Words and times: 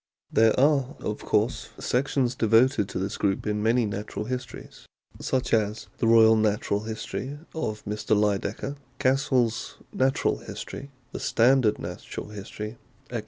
There 0.33 0.59
are, 0.59 0.95
of 1.01 1.19
course, 1.19 1.69
sections 1.77 2.33
devoted 2.33 2.89
to 2.89 2.97
this 2.97 3.17
group 3.17 3.45
in 3.45 3.61
many 3.61 3.85
Natural 3.85 4.25
Histories, 4.25 4.87
such 5.19 5.53
as 5.53 5.89
the 5.99 6.07
Royal 6.07 6.35
Natural 6.35 6.79
History 6.85 7.37
of 7.53 7.85
Mr. 7.85 8.17
Lydekker, 8.19 8.77
Cassell's 8.97 9.75
Natural 9.93 10.37
History, 10.39 10.89
The 11.11 11.19
Standard 11.19 11.77
Natural 11.77 12.29
History, 12.29 12.77
etc. 13.11 13.19